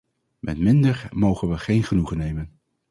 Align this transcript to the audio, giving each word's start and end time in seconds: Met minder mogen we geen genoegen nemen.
Met 0.39 0.57
minder 0.59 1.09
mogen 1.11 1.49
we 1.49 1.57
geen 1.57 1.83
genoegen 1.83 2.17
nemen. 2.17 2.51